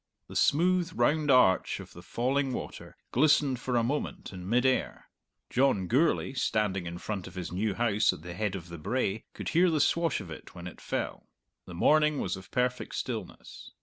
The 0.29 0.35
smooth 0.35 0.93
round 0.95 1.29
arch 1.29 1.79
of 1.79 1.93
the 1.93 2.01
falling 2.01 2.53
water 2.53 2.97
glistened 3.11 3.59
for 3.59 3.77
a 3.77 3.83
moment 3.83 4.33
in 4.33 4.49
mid 4.49 4.65
air. 4.65 5.09
John 5.51 5.85
Gourlay, 5.85 6.33
standing 6.33 6.87
in 6.87 6.97
front 6.97 7.27
of 7.27 7.35
his 7.35 7.51
new 7.51 7.75
house 7.75 8.11
at 8.11 8.23
the 8.23 8.33
head 8.33 8.55
of 8.55 8.69
the 8.69 8.79
brae, 8.79 9.25
could 9.35 9.49
hear 9.49 9.69
the 9.69 9.79
swash 9.79 10.19
of 10.19 10.31
it 10.31 10.55
when 10.55 10.65
it 10.65 10.81
fell. 10.81 11.29
The 11.67 11.75
morning 11.75 12.19
was 12.19 12.35
of 12.35 12.49
perfect 12.49 12.95
stillness. 12.95 13.69